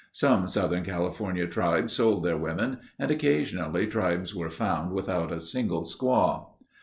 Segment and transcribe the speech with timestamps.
[0.13, 5.83] Some Southern California tribes sold their women and occasionally tribes were found without a single
[5.83, 6.47] squaw.